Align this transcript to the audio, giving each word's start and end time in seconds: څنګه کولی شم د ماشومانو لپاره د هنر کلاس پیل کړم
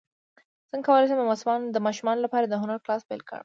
څنګه 0.69 0.85
کولی 0.87 1.05
شم 1.09 1.61
د 1.71 1.77
ماشومانو 1.85 2.23
لپاره 2.25 2.45
د 2.47 2.53
هنر 2.61 2.77
کلاس 2.85 3.01
پیل 3.09 3.21
کړم 3.27 3.39